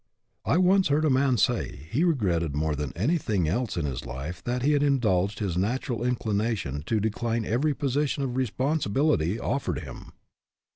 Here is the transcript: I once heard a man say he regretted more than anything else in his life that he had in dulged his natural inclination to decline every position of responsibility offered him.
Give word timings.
I 0.45 0.57
once 0.57 0.87
heard 0.87 1.05
a 1.05 1.11
man 1.11 1.37
say 1.37 1.87
he 1.91 2.03
regretted 2.03 2.55
more 2.55 2.75
than 2.75 2.91
anything 2.95 3.47
else 3.47 3.77
in 3.77 3.85
his 3.85 4.03
life 4.03 4.43
that 4.45 4.63
he 4.63 4.71
had 4.71 4.81
in 4.81 4.97
dulged 4.99 5.37
his 5.37 5.55
natural 5.57 6.03
inclination 6.03 6.81
to 6.87 6.99
decline 6.99 7.45
every 7.45 7.75
position 7.75 8.23
of 8.23 8.35
responsibility 8.35 9.39
offered 9.39 9.77
him. 9.81 10.13